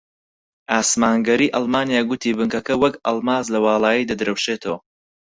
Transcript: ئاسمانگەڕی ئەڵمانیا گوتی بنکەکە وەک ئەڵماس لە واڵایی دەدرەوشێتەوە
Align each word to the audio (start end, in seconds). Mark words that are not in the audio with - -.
ئاسمانگەڕی 0.75 1.53
ئەڵمانیا 1.53 2.01
گوتی 2.09 2.37
بنکەکە 2.39 2.75
وەک 2.83 2.95
ئەڵماس 3.05 3.45
لە 3.53 3.59
واڵایی 3.65 4.07
دەدرەوشێتەوە 4.09 4.77